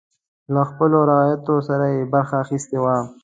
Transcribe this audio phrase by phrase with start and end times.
[0.53, 3.01] له خپلو رعیتو سره یې برخه اخیستې وای.